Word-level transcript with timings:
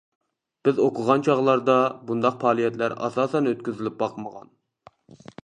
بىز 0.67 0.79
ئوقۇغان 0.85 1.25
چاغلاردا، 1.27 1.75
بۇنداق 2.07 2.39
پائالىيەتلەر 2.45 2.97
ئاساسەن 3.09 3.53
ئۆتكۈزۈلۈپ 3.53 4.01
باقمىغان. 4.03 4.53